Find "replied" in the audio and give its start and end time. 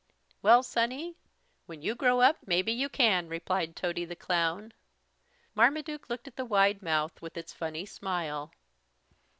3.29-3.75